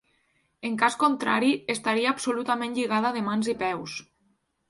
En 0.67 0.77
cas 0.83 0.95
contrari, 1.03 1.51
estaria 1.75 2.13
absolutament 2.17 2.73
lligada 2.79 3.13
de 3.19 3.23
mans 3.31 3.53
i 3.53 3.55
peus. 3.63 4.01